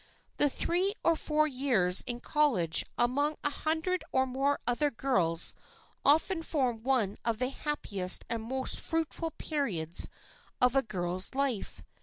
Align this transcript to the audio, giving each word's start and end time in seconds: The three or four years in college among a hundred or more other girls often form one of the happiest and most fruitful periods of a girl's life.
The 0.37 0.49
three 0.49 0.95
or 1.03 1.15
four 1.15 1.47
years 1.47 2.01
in 2.07 2.21
college 2.21 2.83
among 2.97 3.35
a 3.43 3.51
hundred 3.51 4.03
or 4.11 4.25
more 4.25 4.59
other 4.65 4.89
girls 4.89 5.53
often 6.03 6.41
form 6.41 6.81
one 6.81 7.19
of 7.23 7.37
the 7.37 7.49
happiest 7.49 8.25
and 8.27 8.41
most 8.41 8.79
fruitful 8.79 9.29
periods 9.37 10.09
of 10.59 10.75
a 10.75 10.81
girl's 10.81 11.35
life. 11.35 11.83